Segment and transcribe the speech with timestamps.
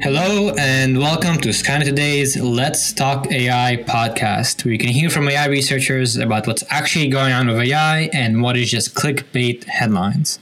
[0.00, 5.28] Hello and welcome to Skynet Today's Let's Talk AI podcast, where you can hear from
[5.28, 10.38] AI researchers about what's actually going on with AI and what is just clickbait headlines.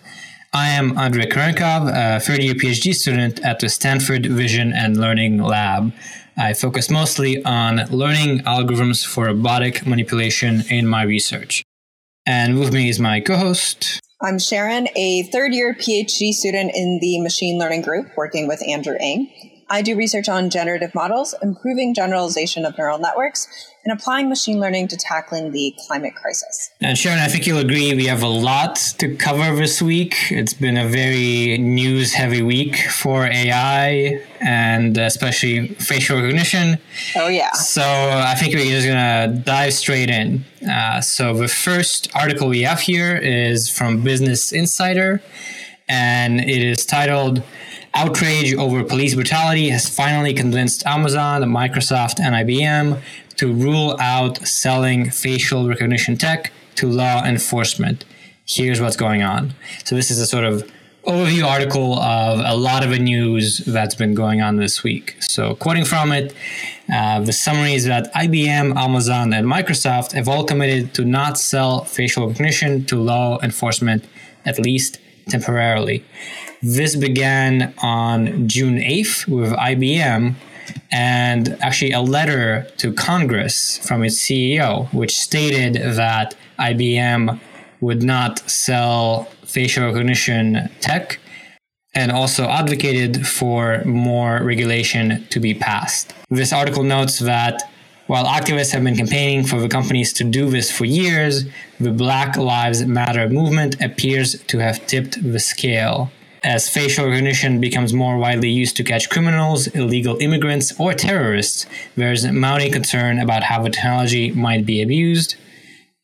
[0.52, 5.38] I am Andrei Kurenkov, a third year PhD student at the Stanford Vision and Learning
[5.38, 5.94] Lab.
[6.36, 11.64] I focus mostly on learning algorithms for robotic manipulation in my research.
[12.26, 14.02] And with me is my co host.
[14.22, 18.96] I'm Sharon, a third year PhD student in the machine learning group working with Andrew
[18.98, 19.28] Ng.
[19.68, 23.46] I do research on generative models, improving generalization of neural networks,
[23.86, 26.72] and applying machine learning to tackling the climate crisis.
[26.80, 30.16] And Sharon, I think you'll agree we have a lot to cover this week.
[30.30, 36.78] It's been a very news heavy week for AI and especially facial recognition.
[37.14, 37.52] Oh, yeah.
[37.52, 40.44] So I think we're just going to dive straight in.
[40.68, 45.22] Uh, so the first article we have here is from Business Insider,
[45.88, 47.40] and it is titled
[47.94, 53.00] Outrage over police brutality has finally convinced Amazon, Microsoft, and IBM
[53.36, 58.04] to rule out selling facial recognition tech to law enforcement.
[58.46, 59.54] Here's what's going on.
[59.84, 60.70] So, this is a sort of
[61.06, 65.16] overview article of a lot of the news that's been going on this week.
[65.20, 66.34] So, quoting from it,
[66.92, 71.84] uh, the summary is that IBM, Amazon, and Microsoft have all committed to not sell
[71.84, 74.04] facial recognition to law enforcement,
[74.44, 76.04] at least temporarily.
[76.62, 80.34] This began on June 8th with IBM
[80.96, 87.38] and actually a letter to Congress from its CEO, which stated that IBM
[87.82, 91.18] would not sell facial recognition tech
[91.94, 96.14] and also advocated for more regulation to be passed.
[96.30, 97.62] This article notes that
[98.06, 101.44] while activists have been campaigning for the companies to do this for years,
[101.78, 106.10] the Black Lives Matter movement appears to have tipped the scale
[106.42, 112.26] as facial recognition becomes more widely used to catch criminals, illegal immigrants, or terrorists, there's
[112.30, 115.36] mounting concern about how the technology might be abused.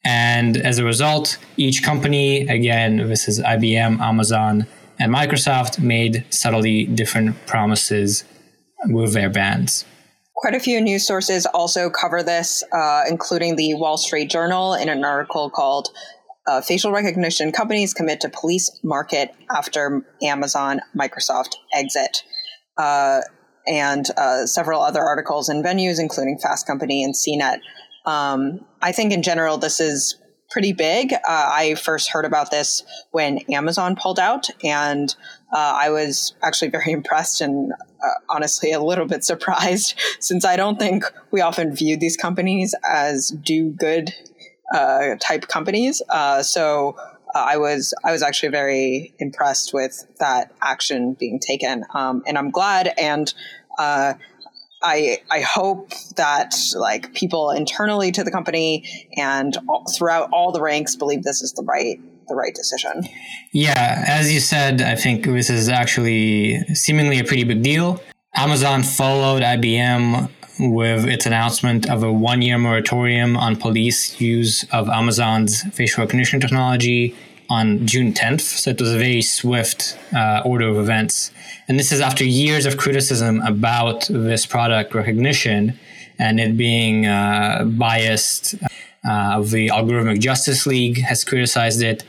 [0.05, 4.67] And as a result, each company, again, this is IBM, Amazon,
[4.99, 8.25] and Microsoft, made subtly different promises
[8.87, 9.85] with their bans.
[10.35, 14.89] Quite a few news sources also cover this, uh, including the Wall Street Journal in
[14.89, 15.91] an article called
[16.47, 22.25] uh, facial recognition companies commit to police market after Amazon, Microsoft exit.
[22.77, 23.21] Uh,
[23.67, 27.61] and uh, several other articles and venues, including Fast Company and CNET.
[28.07, 30.19] Um, I think in general, this is
[30.51, 31.13] pretty big.
[31.13, 35.15] Uh, I first heard about this when Amazon pulled out, and
[35.53, 40.57] uh, I was actually very impressed and uh, honestly a little bit surprised since I
[40.57, 44.13] don't think we often view these companies as do good
[44.73, 46.03] uh, type companies.
[46.09, 46.97] Uh, so
[47.35, 52.37] uh, I was I was actually very impressed with that action being taken, um, and
[52.37, 52.93] I'm glad.
[52.99, 53.33] And
[53.79, 54.15] uh,
[54.83, 60.61] I I hope that like people internally to the company and all, throughout all the
[60.61, 63.03] ranks believe this is the right the right decision.
[63.53, 68.01] Yeah, as you said, I think this is actually seemingly a pretty big deal.
[68.35, 74.89] Amazon followed IBM with its announcement of a one year moratorium on police use of
[74.89, 77.17] Amazon's facial recognition technology
[77.49, 78.41] on June 10th.
[78.41, 81.31] So it was a very swift uh, order of events.
[81.69, 85.79] And this is after years of criticism about this product recognition
[86.19, 88.55] and it being uh, biased.
[89.05, 92.05] Uh, the Algorithmic Justice League has criticized it.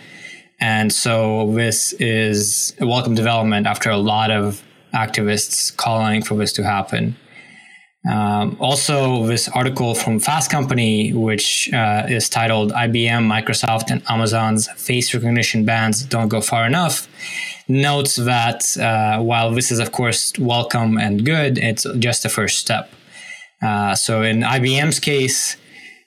[0.60, 6.54] And so this is a welcome development after a lot of activists calling for this
[6.54, 7.16] to happen.
[8.10, 14.68] Um, also, this article from Fast Company, which uh, is titled IBM, Microsoft, and Amazon's
[14.72, 17.08] face recognition bans don't go far enough,
[17.70, 22.60] notes that uh, while this is, of course, welcome and good, it's just the first
[22.60, 22.92] step.
[23.62, 25.56] Uh, so, in IBM's case,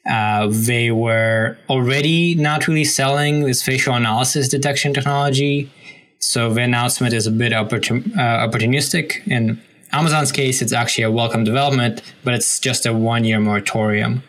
[0.07, 5.73] uh, they were already not really selling this facial analysis detection technology.
[6.19, 9.63] So, the announcement is a bit opportun- uh, opportunistic and
[9.93, 14.23] Amazon's case, it's actually a welcome development, but it's just a one year moratorium.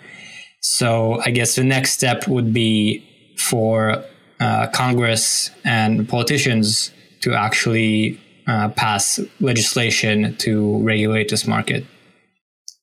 [0.62, 3.06] So I guess the next step would be
[3.38, 4.04] for
[4.40, 11.86] uh, Congress and politicians to actually uh, pass legislation to regulate this market.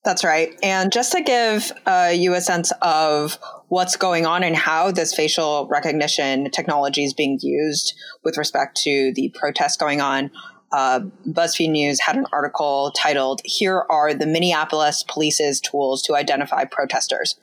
[0.03, 0.53] That's right.
[0.61, 3.39] And just to give uh, you a sense of
[3.69, 9.11] what's going on and how this facial recognition technology is being used with respect to
[9.15, 10.29] the protests going on,
[10.71, 16.65] uh, BuzzFeed News had an article titled, Here Are the Minneapolis Police's Tools to Identify
[16.65, 17.39] Protesters.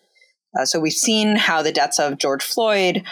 [0.58, 3.02] Uh, so we've seen how the deaths of George Floyd,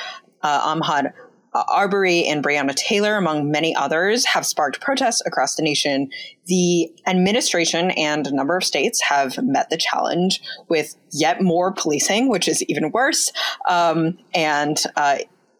[0.43, 1.13] uh, Ahmaud
[1.53, 6.09] uh, Arbery and Breonna Taylor, among many others, have sparked protests across the nation.
[6.47, 12.29] The administration and a number of states have met the challenge with yet more policing,
[12.29, 13.33] which is even worse.
[13.69, 14.81] Um, and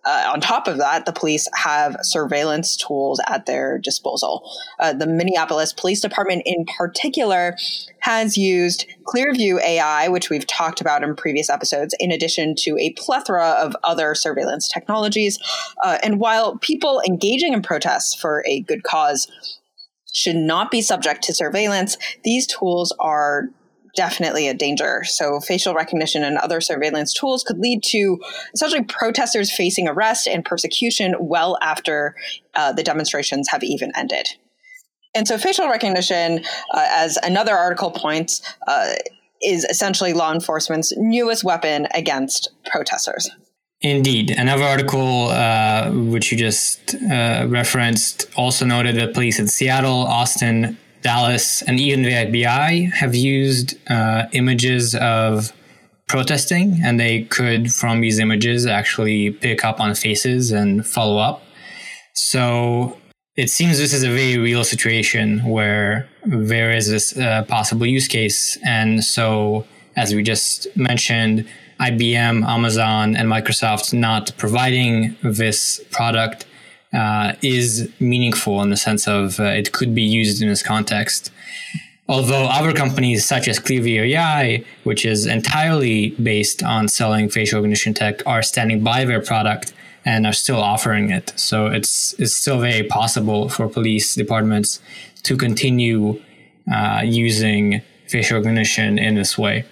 [0.05, 4.51] uh, on top of that, the police have surveillance tools at their disposal.
[4.79, 7.57] Uh, the Minneapolis Police Department, in particular,
[8.01, 12.93] has used Clearview AI, which we've talked about in previous episodes, in addition to a
[12.93, 15.39] plethora of other surveillance technologies.
[15.83, 19.31] Uh, and while people engaging in protests for a good cause
[20.13, 23.51] should not be subject to surveillance, these tools are
[23.95, 25.05] definitely a danger.
[25.05, 28.19] So, facial recognition and other surveillance tools could lead to
[28.55, 32.15] essentially protesters facing arrest and persecution well after
[32.55, 34.29] uh, the demonstrations have even ended.
[35.15, 38.95] And so, facial recognition, uh, as another article points, uh,
[39.43, 43.31] is essentially law enforcement's newest weapon against protesters.
[43.83, 44.31] Indeed.
[44.31, 50.77] Another article, uh, which you just uh, referenced, also noted that police in Seattle, Austin,
[51.03, 55.53] Dallas, and even the FBI have used uh, images of
[56.07, 61.43] protesting, and they could, from these images, actually pick up on faces and follow up.
[62.15, 62.99] So
[63.37, 68.09] it seems this is a very real situation where there is this uh, possible use
[68.09, 68.59] case.
[68.65, 69.65] And so,
[69.97, 71.49] as we just mentioned,
[71.81, 76.45] IBM, Amazon, and Microsoft not providing this product
[76.93, 81.31] uh, is meaningful in the sense of uh, it could be used in this context.
[82.09, 87.95] Although other companies such as Clearview AI, which is entirely based on selling facial recognition
[87.95, 89.73] tech, are standing by their product
[90.05, 91.33] and are still offering it.
[91.37, 94.81] So it's it's still very possible for police departments
[95.23, 96.21] to continue
[96.73, 99.65] uh, using facial recognition in this way.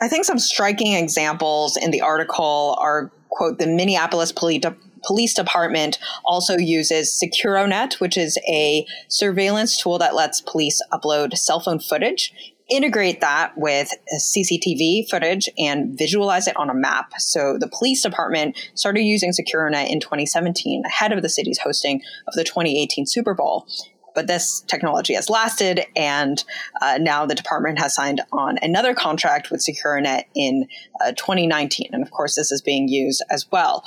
[0.00, 4.62] I think some striking examples in the article are quote the Minneapolis police
[5.06, 11.60] police department also uses SecuroNet, which is a surveillance tool that lets police upload cell
[11.60, 12.32] phone footage,
[12.70, 17.12] integrate that with CCTV footage, and visualize it on a map.
[17.18, 22.34] So the police department started using SecuroNet in 2017, ahead of the city's hosting of
[22.34, 23.66] the 2018 Super Bowl
[24.14, 26.44] but this technology has lasted, and
[26.80, 30.68] uh, now the department has signed on another contract with SecuroNet in
[31.04, 31.90] uh, 2019.
[31.92, 33.84] And of course, this is being used as well.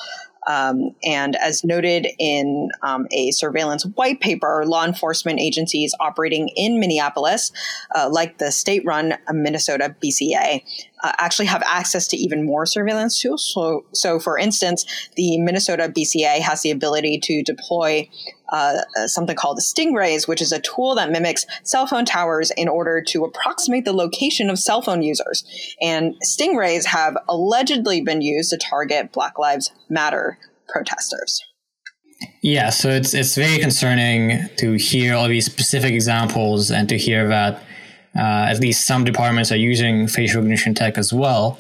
[0.47, 6.79] Um, and as noted in um, a surveillance white paper, law enforcement agencies operating in
[6.79, 7.51] Minneapolis,
[7.95, 10.63] uh, like the state run Minnesota BCA,
[11.03, 13.51] uh, actually have access to even more surveillance tools.
[13.53, 14.85] So, so, for instance,
[15.15, 18.09] the Minnesota BCA has the ability to deploy
[18.49, 23.01] uh, something called Stingrays, which is a tool that mimics cell phone towers in order
[23.09, 25.43] to approximate the location of cell phone users.
[25.81, 31.43] And Stingrays have allegedly been used to target Black Lives Matter protesters.
[32.41, 37.27] Yeah, so it's it's very concerning to hear all these specific examples and to hear
[37.27, 37.61] that
[38.17, 41.59] uh, at least some departments are using facial recognition tech as well.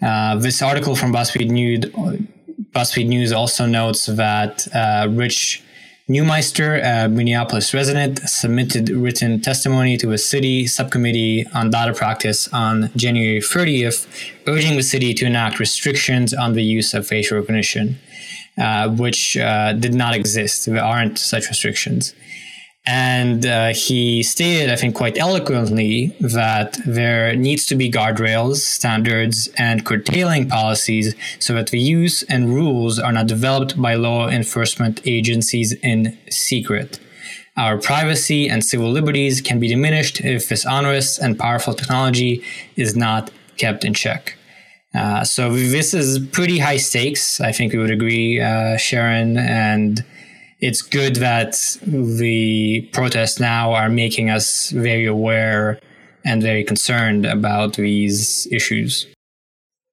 [0.00, 1.80] Uh, this article from BuzzFeed News,
[2.72, 5.62] BuzzFeed News also notes that uh, Rich
[6.08, 12.90] Neumeister, a Minneapolis resident, submitted written testimony to a city subcommittee on data practice on
[12.96, 14.06] January 30th,
[14.46, 17.98] urging the city to enact restrictions on the use of facial recognition,
[18.56, 20.64] uh, which uh, did not exist.
[20.64, 22.14] There aren't such restrictions.
[22.86, 29.48] And uh, he stated, I think, quite eloquently that there needs to be guardrails, standards,
[29.58, 35.02] and curtailing policies so that the use and rules are not developed by law enforcement
[35.04, 36.98] agencies in secret.
[37.58, 42.42] Our privacy and civil liberties can be diminished if this onerous and powerful technology
[42.76, 44.38] is not kept in check.
[44.94, 47.40] Uh, so this is pretty high stakes.
[47.40, 50.04] I think we would agree, uh, Sharon, and
[50.60, 55.78] it's good that the protests now are making us very aware
[56.24, 59.06] and very concerned about these issues.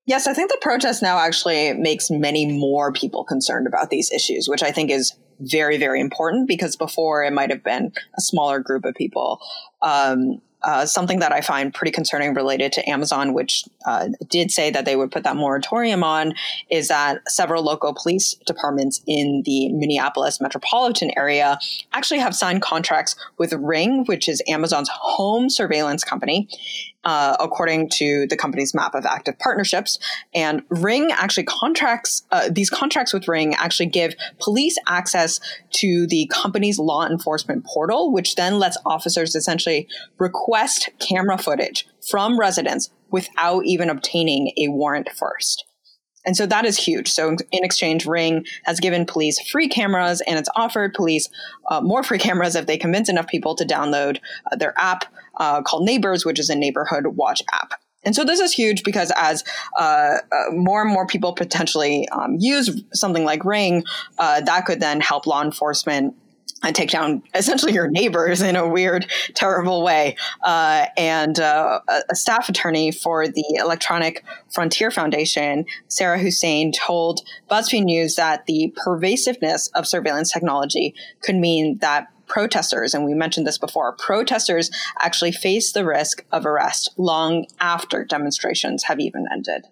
[0.07, 4.47] Yes, I think the protest now actually makes many more people concerned about these issues,
[4.47, 8.59] which I think is very, very important because before it might have been a smaller
[8.59, 9.39] group of people.
[9.81, 14.71] Um, uh, something that I find pretty concerning related to Amazon, which uh, did say
[14.71, 16.33] that they would put that moratorium on,
[16.69, 21.59] is that several local police departments in the Minneapolis metropolitan area
[21.93, 26.49] actually have signed contracts with Ring, which is Amazon's home surveillance company,
[27.05, 29.99] uh, according to the company's map of active partnerships.
[30.33, 35.39] And Ring actually contracts, uh, these contracts with Ring actually give police access
[35.75, 42.39] to the company's law enforcement portal, which then lets officers essentially request camera footage from
[42.39, 45.65] residents without even obtaining a warrant first.
[46.25, 47.11] And so that is huge.
[47.11, 51.29] So in exchange, Ring has given police free cameras and it's offered police
[51.69, 54.19] uh, more free cameras if they convince enough people to download
[54.51, 55.05] uh, their app
[55.37, 57.73] uh, called Neighbors, which is a neighborhood watch app.
[58.05, 59.43] And so this is huge because as
[59.77, 63.83] uh, uh, more and more people potentially um, use something like Ring,
[64.19, 66.15] uh, that could then help law enforcement
[66.63, 70.15] and take down essentially your neighbors in a weird, terrible way.
[70.43, 77.83] Uh, and uh, a staff attorney for the Electronic Frontier Foundation, Saira Hussain, told BuzzFeed
[77.83, 83.57] News that the pervasiveness of surveillance technology could mean that protesters, and we mentioned this
[83.57, 89.67] before, protesters actually face the risk of arrest long after demonstrations have even ended.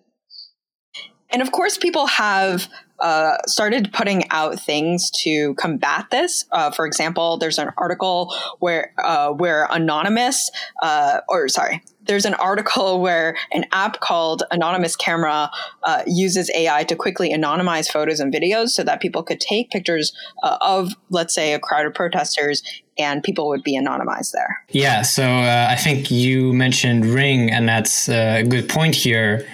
[1.29, 2.69] And of course, people have
[2.99, 6.45] uh, started putting out things to combat this.
[6.51, 12.33] Uh, for example, there's an article where uh, where anonymous, uh, or sorry, there's an
[12.35, 15.49] article where an app called Anonymous Camera
[15.83, 20.13] uh, uses AI to quickly anonymize photos and videos so that people could take pictures
[20.43, 22.63] uh, of, let's say, a crowd of protesters
[22.97, 24.63] and people would be anonymized there.
[24.69, 29.47] Yeah, so I think you mentioned Ring, and that's a good point here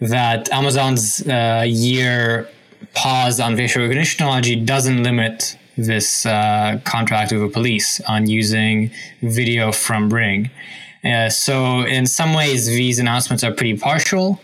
[0.00, 2.48] that Amazon's uh, year
[2.94, 8.90] pause on facial recognition technology doesn't limit this uh, contract with the police on using
[9.22, 10.50] video from Ring.
[11.28, 14.40] So, in some ways, these announcements are pretty partial,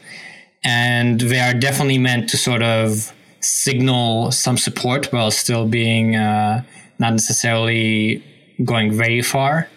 [0.62, 6.62] and they are definitely meant to sort of signal some support while still being uh,
[6.98, 8.24] not necessarily
[8.64, 9.68] going very far.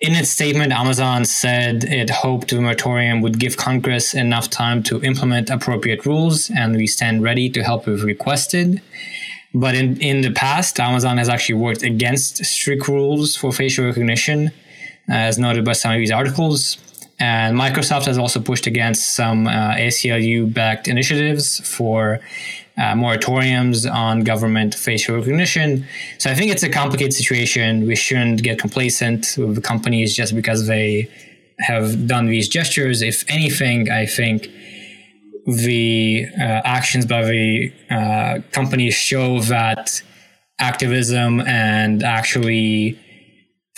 [0.00, 5.02] In its statement, Amazon said it hoped the moratorium would give Congress enough time to
[5.02, 8.80] implement appropriate rules, and we stand ready to help if requested.
[9.52, 14.52] But in, in the past, Amazon has actually worked against strict rules for facial recognition,
[15.10, 16.78] as noted by some of these articles.
[17.18, 22.20] And Microsoft has also pushed against some uh, ACLU backed initiatives for
[22.78, 25.86] uh, moratoriums on government facial recognition.
[26.18, 27.86] So I think it's a complicated situation.
[27.86, 31.10] We shouldn't get complacent with the companies just because they
[31.58, 33.02] have done these gestures.
[33.02, 34.48] If anything, I think
[35.46, 40.02] the uh, actions by the uh, companies show that
[40.58, 42.98] activism and actually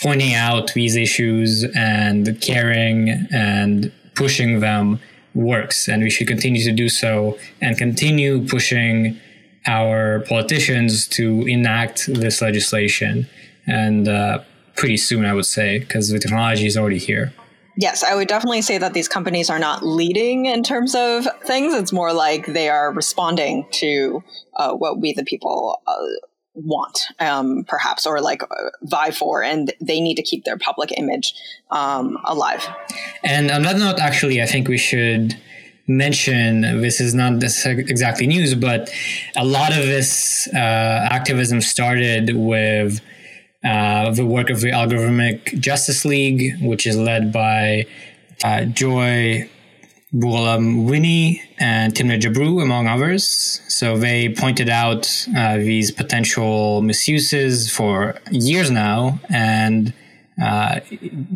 [0.03, 4.99] pointing out these issues and caring and pushing them
[5.33, 9.17] works, and we should continue to do so and continue pushing
[9.65, 13.27] our politicians to enact this legislation.
[13.65, 14.43] And uh,
[14.75, 17.33] pretty soon, I would say, because the technology is already here.
[17.75, 21.73] Yes, I would definitely say that these companies are not leading in terms of things.
[21.73, 24.23] It's more like they are responding to
[24.55, 25.95] uh, what we, the people, uh,
[26.55, 28.41] want, um, perhaps, or like
[28.81, 31.33] vie for, and they need to keep their public image
[31.71, 32.67] um, alive.
[33.23, 35.35] And on that note, actually, I think we should
[35.87, 38.89] mention this is not exactly news, but
[39.35, 43.01] a lot of this uh, activism started with
[43.63, 47.85] uh, the work of the Algorithmic Justice League, which is led by
[48.43, 49.49] uh, Joy
[50.13, 53.61] Buolamwini and Timnit Gebru, among others.
[53.67, 59.19] So they pointed out uh, these potential misuses for years now.
[59.29, 59.93] And
[60.41, 60.79] uh,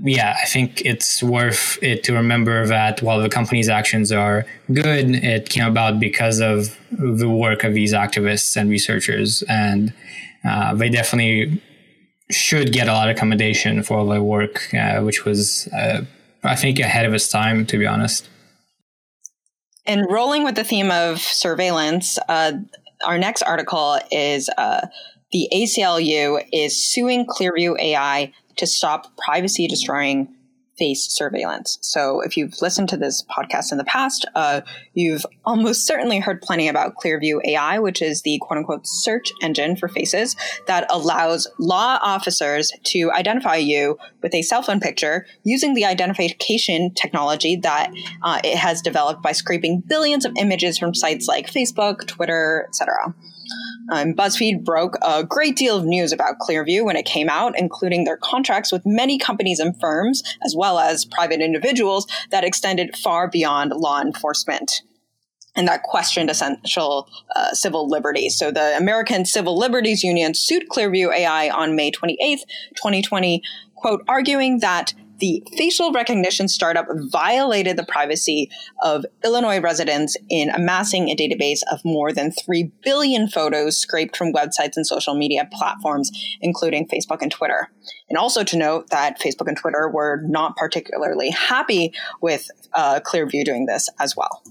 [0.03, 5.09] yeah, I think it's worth it to remember that while the company's actions are good,
[5.15, 9.43] it came about because of the work of these activists and researchers.
[9.49, 9.93] And
[10.43, 11.61] uh, they definitely
[12.29, 16.01] should get a lot of commendation for their work, uh, which was, uh,
[16.43, 18.29] I think, ahead of its time, to be honest.
[19.87, 22.51] And rolling with the theme of surveillance, uh,
[23.05, 24.87] our next article is uh,
[25.31, 30.27] the ACLU is suing Clearview AI to stop privacy destroying
[30.77, 31.77] face surveillance.
[31.81, 34.61] So, if you've listened to this podcast in the past, uh,
[34.93, 39.75] you've almost certainly heard plenty about Clearview AI, which is the quote unquote search engine
[39.75, 40.35] for faces
[40.67, 46.93] that allows law officers to identify you with a cell phone picture using the identification
[46.93, 47.91] technology that
[48.23, 53.13] uh, it has developed by scraping billions of images from sites like Facebook, Twitter, etc.
[53.91, 58.03] Um, BuzzFeed broke a great deal of news about Clearview when it came out, including
[58.03, 63.29] their contracts with many companies and firms, as well as private individuals that extended far
[63.29, 64.81] beyond law enforcement
[65.57, 68.37] and that questioned essential uh, civil liberties.
[68.37, 72.43] So the American Civil Liberties Union sued Clearview AI on May 28th,
[72.75, 73.41] 2020,
[73.75, 78.49] quote, arguing that the facial recognition startup violated the privacy
[78.83, 84.33] of Illinois residents in amassing a database of more than 3 billion photos scraped from
[84.33, 87.69] websites and social media platforms, including Facebook and Twitter.
[88.09, 93.43] And also to note that Facebook and Twitter were not particularly happy with uh, Clearview
[93.43, 94.43] doing this as well.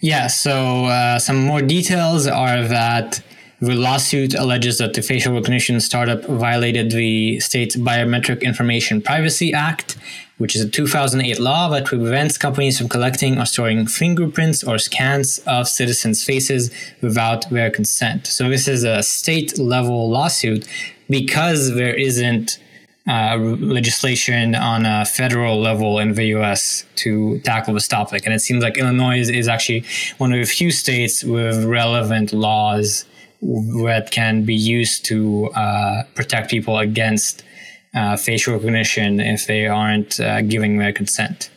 [0.00, 3.22] Yeah, so uh, some more details are that
[3.60, 9.96] the lawsuit alleges that the facial recognition startup violated the state's Biometric Information Privacy Act,
[10.38, 15.38] which is a 2008 law that prevents companies from collecting or storing fingerprints or scans
[15.46, 16.70] of citizens' faces
[17.00, 18.26] without their consent.
[18.26, 20.66] So, this is a state level lawsuit
[21.08, 22.58] because there isn't
[23.06, 28.22] uh, legislation on a federal level in the US to tackle this topic.
[28.24, 29.84] And it seems like Illinois is, actually
[30.18, 33.04] one of the few states with relevant laws
[33.84, 37.42] that can be used to uh, protect people against
[37.94, 41.50] uh, facial recognition if they aren't uh, giving their consent.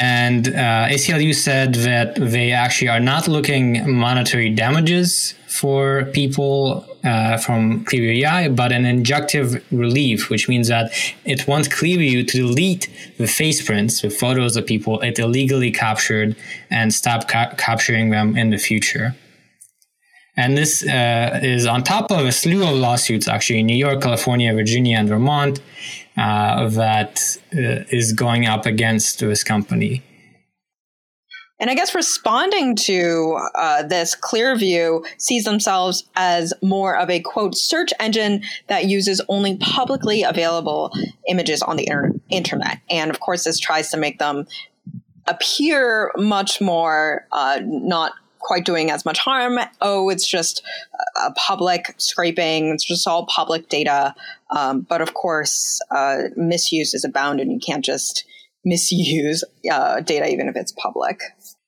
[0.00, 7.36] And uh, ACLU said that they actually are not looking monetary damages for people uh,
[7.36, 10.92] from Clearview AI, but an injunctive relief, which means that
[11.24, 12.88] it wants Clearview to delete
[13.18, 16.36] the face prints, the photos of people it illegally captured,
[16.70, 19.16] and stop ca- capturing them in the future.
[20.38, 24.00] And this uh, is on top of a slew of lawsuits, actually, in New York,
[24.00, 25.60] California, Virginia, and Vermont,
[26.16, 30.00] uh, that uh, is going up against this company.
[31.58, 37.56] And I guess responding to uh, this, Clearview sees themselves as more of a quote
[37.56, 40.92] search engine that uses only publicly available
[41.28, 42.78] images on the inter- internet.
[42.88, 44.46] And of course, this tries to make them
[45.26, 49.58] appear much more uh, not quite doing as much harm.
[49.80, 50.62] Oh, it's just
[51.16, 52.70] a public scraping.
[52.70, 54.14] It's just all public data.
[54.50, 58.24] Um, but of course, uh, misuse is abound, and you can't just
[58.64, 61.20] misuse uh, data even if it's public.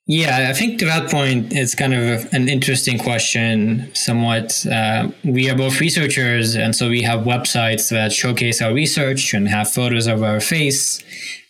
[0.07, 4.67] Yeah, I think to that point, it's kind of an interesting question, somewhat.
[4.67, 9.47] Uh, we are both researchers, and so we have websites that showcase our research and
[9.47, 11.01] have photos of our face,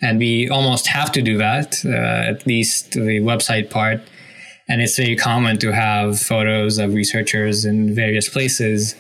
[0.03, 4.03] and we almost have to do that, uh, at least the website part.
[4.71, 8.95] And it's very common to have photos of researchers in various places.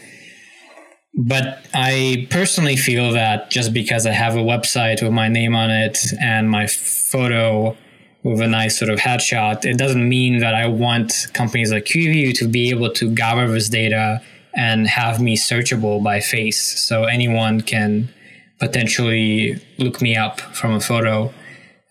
[1.14, 5.70] But I personally feel that just because I have a website with my name on
[5.70, 7.76] it and my photo
[8.24, 12.36] with a nice sort of headshot, it doesn't mean that I want companies like Clearview
[12.38, 14.20] to be able to gather this data
[14.56, 16.60] and have me searchable by face.
[16.60, 18.12] So anyone can
[18.58, 21.32] potentially look me up from a photo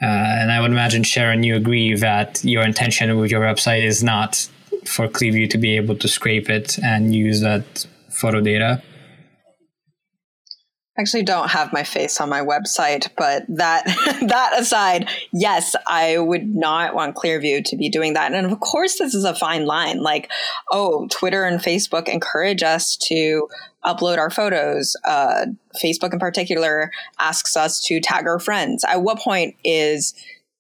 [0.01, 4.03] uh, and I would imagine, Sharon, you agree that your intention with your website is
[4.03, 4.49] not
[4.85, 8.81] for Clearview to be able to scrape it and use that photo data
[10.99, 13.85] actually don't have my face on my website, but that
[14.27, 18.33] that aside, yes, I would not want Clearview to be doing that.
[18.33, 20.01] And of course, this is a fine line.
[20.01, 20.29] Like,
[20.71, 23.47] oh, Twitter and Facebook encourage us to
[23.85, 24.95] upload our photos.
[25.05, 25.47] Uh,
[25.81, 28.83] Facebook, in particular, asks us to tag our friends.
[28.83, 30.13] At what point is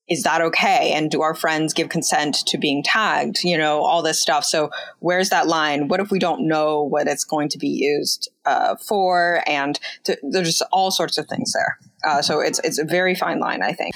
[0.09, 0.91] is that okay?
[0.93, 3.43] And do our friends give consent to being tagged?
[3.43, 4.43] You know, all this stuff.
[4.43, 5.87] So where's that line?
[5.87, 9.43] What if we don't know what it's going to be used uh, for?
[9.47, 11.77] And to, there's all sorts of things there.
[12.07, 13.93] Uh, so it's it's a very fine line, I think.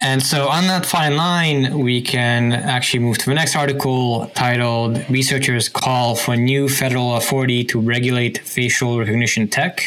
[0.00, 4.92] And so, on that fine line, we can actually move to the next article titled
[5.08, 9.82] Researchers Call for New Federal Authority to Regulate Facial Recognition Tech.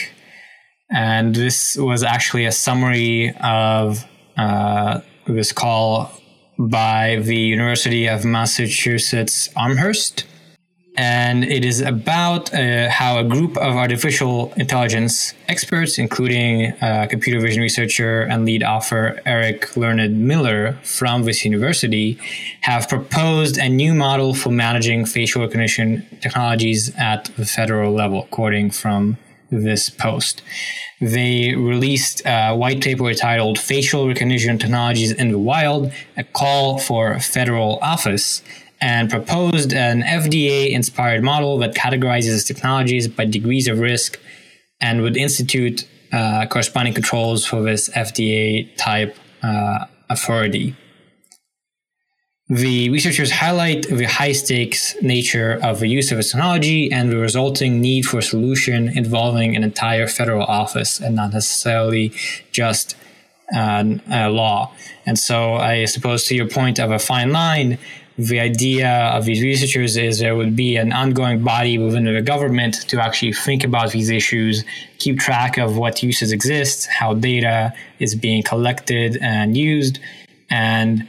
[0.89, 4.05] And this was actually a summary of
[4.37, 6.11] uh, this call
[6.57, 10.25] by the University of Massachusetts Amherst.
[10.97, 17.39] And it is about uh, how a group of artificial intelligence experts, including uh, computer
[17.39, 22.17] vision researcher and lead author Erik Learned-Miller from this university,
[22.61, 28.71] have proposed a new model for managing facial recognition technologies at the federal level, quoting
[28.71, 29.17] from
[29.51, 30.41] this post.
[30.99, 37.19] They released a white paper titled Facial Recognition Technologies in the Wild, a call for
[37.19, 38.41] federal office,
[38.79, 44.19] and proposed an FDA inspired model that categorizes technologies by degrees of risk
[44.79, 50.75] and would institute uh, corresponding controls for this FDA type uh, authority.
[52.49, 57.17] The researchers highlight the high stakes nature of the use of this technology and the
[57.17, 62.13] resulting need for a solution involving an entire federal office and not necessarily
[62.53, 62.95] just
[63.53, 64.73] uh, law.
[65.05, 67.79] And so, I suppose to your point of a fine line,
[68.17, 72.73] the idea of these researchers is there would be an ongoing body within the government
[72.87, 74.65] to actually think about these issues,
[74.97, 79.99] keep track of what uses exist, how data is being collected and used,
[80.49, 81.07] and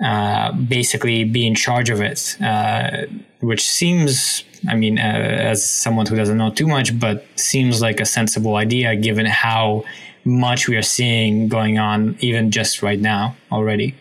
[0.00, 3.06] uh, basically be in charge of it, uh,
[3.40, 7.98] which seems, I mean, uh, as someone who doesn't know too much, but seems like
[7.98, 9.84] a sensible idea given how
[10.24, 13.96] much we are seeing going on, even just right now already.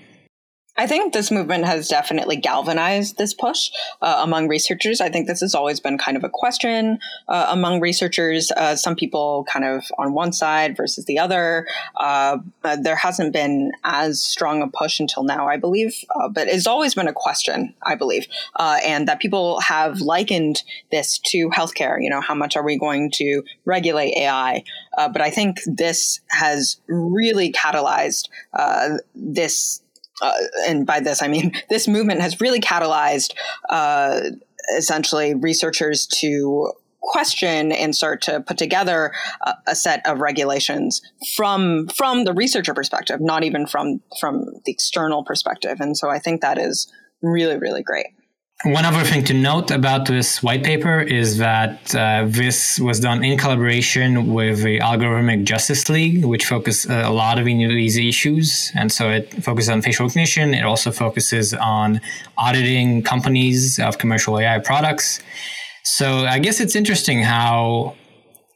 [0.76, 3.70] I think this movement has definitely galvanized this push
[4.02, 5.02] uh, among researchers.
[5.02, 8.52] I think this has always been kind of a question uh, among researchers.
[8.52, 11.68] Uh, some people kind of on one side versus the other.
[11.96, 12.40] Uh,
[12.80, 16.96] there hasn't been as strong a push until now, I believe, uh, but it's always
[16.96, 21.98] been a question, I believe, uh, and that people have likened this to healthcare.
[22.02, 24.64] You know, how much are we going to regulate AI?
[24.96, 28.30] but I think this has really catalyzed
[29.16, 29.83] this
[30.24, 30.34] uh,
[30.68, 33.34] and by this I mean this movement has really catalyzed
[33.70, 34.22] uh,
[34.78, 41.02] essentially researchers to question and start to put together a, a, set of regulations
[41.36, 45.82] from from the researcher perspective, not even from from the external perspective.
[45.82, 48.08] And so I think that is really really great.
[48.66, 53.22] One other thing to note about this white paper is that uh, this was done
[53.22, 58.72] in collaboration with the Algorithmic Justice League, which focuses a lot of these issues.
[58.74, 60.54] And so it focuses on facial recognition.
[60.54, 62.00] It also focuses on
[62.38, 65.20] auditing companies of commercial AI products.
[65.84, 67.96] So I guess it's interesting how,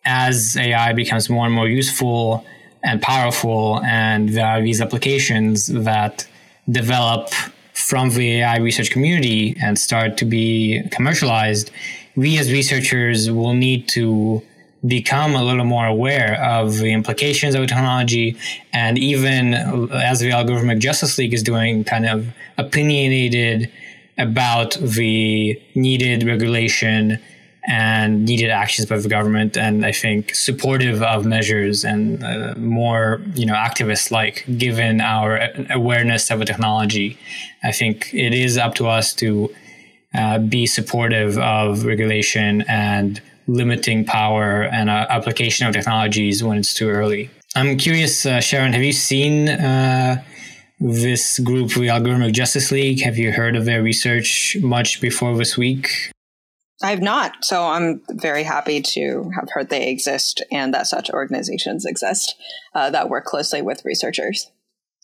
[0.05, 2.45] as AI becomes more and more useful
[2.81, 6.25] and powerful, and there are these applications that
[6.71, 7.33] develop
[7.77, 11.69] from the AI research community and start to be commercialized,
[12.15, 14.41] we as researchers will need to
[14.85, 18.35] become a little more aware of the implications of technology
[18.73, 19.53] and even
[19.91, 23.71] as the algorithmic justice league is doing kind of opinionated
[24.17, 27.19] about the needed regulation
[27.67, 33.21] and needed actions by the government, and I think supportive of measures and uh, more,
[33.35, 37.17] you know, activist like, given our awareness of the technology.
[37.63, 39.53] I think it is up to us to
[40.13, 46.73] uh, be supportive of regulation and limiting power and uh, application of technologies when it's
[46.73, 47.29] too early.
[47.55, 50.23] I'm curious, uh, Sharon, have you seen uh,
[50.79, 53.01] this group, the Algorithmic Justice League?
[53.01, 56.11] Have you heard of their research much before this week?
[56.83, 57.43] I have not.
[57.43, 62.35] So I'm very happy to have heard they exist and that such organizations exist
[62.75, 64.51] uh, that work closely with researchers.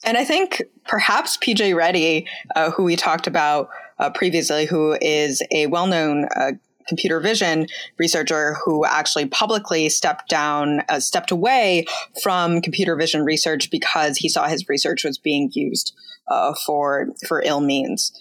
[0.03, 5.41] And I think perhaps PJ Reddie, uh, who we talked about uh, previously, who is
[5.51, 6.51] a well known uh,
[6.87, 11.85] computer vision researcher who actually publicly stepped down, uh, stepped away
[12.21, 15.95] from computer vision research because he saw his research was being used
[16.27, 18.11] uh, for for ill means.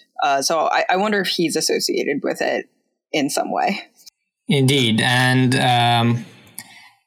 [0.41, 2.69] so I, I wonder if he's associated with it
[3.13, 3.81] in some way.
[4.47, 5.01] Indeed.
[5.01, 6.25] And um,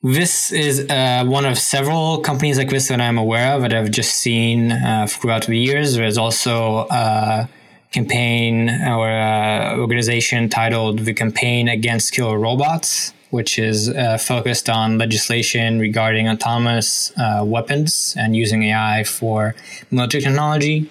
[0.03, 3.91] this is uh, one of several companies like this that I'm aware of that I've
[3.91, 5.97] just seen uh, throughout the years.
[5.97, 7.49] There's also a
[7.93, 14.99] campaign or a organization titled the Campaign Against Killer Robots, which is uh, focused on
[14.99, 19.55] legislation regarding autonomous uh, weapons and using AI for
[19.91, 20.91] military technology.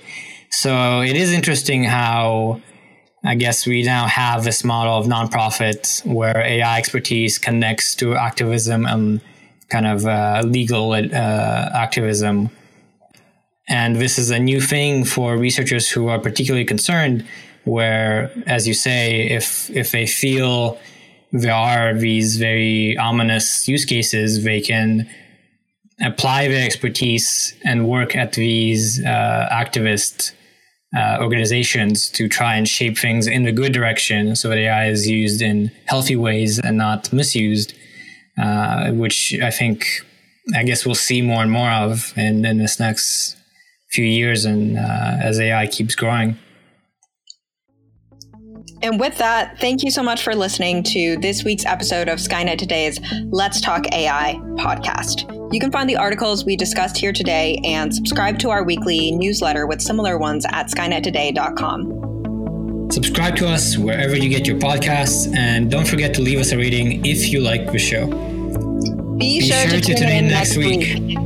[0.52, 2.62] So it is interesting how
[3.26, 8.86] I guess we now have this model of nonprofit where AI expertise connects to activism
[8.86, 9.20] and
[9.70, 12.52] kind of uh, legal uh, activism.
[13.68, 17.26] And this is a new thing for researchers who are particularly concerned,
[17.64, 20.78] where, as you say, if if they feel
[21.32, 25.10] there are these very ominous use cases, they can
[26.00, 29.48] apply their expertise and work at these uh,
[30.96, 35.08] uh, organizations to try and shape things in the good direction so that AI is
[35.08, 37.74] used in healthy ways and not misused,
[38.38, 39.86] uh, which I think,
[40.56, 43.36] I guess we'll see more and more of in, in this next
[43.92, 46.38] few years and uh, as AI keeps growing.
[48.86, 52.60] And with that, thank you so much for listening to this week's episode of Skynet
[52.60, 53.00] Today's
[53.32, 55.24] Let's Talk AI podcast.
[55.52, 59.66] You can find the articles we discussed here today and subscribe to our weekly newsletter
[59.66, 62.92] with similar ones at skynettoday.com.
[62.92, 66.58] Subscribe to us wherever you get your podcasts, and don't forget to leave us a
[66.58, 68.06] rating if you like the show.
[69.18, 71.00] Be, Be sure, sure, to, tune, in, in next week.
[71.00, 71.18] week.